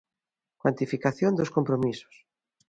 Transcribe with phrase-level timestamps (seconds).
[0.61, 2.15] Cuantificación dos compromisos.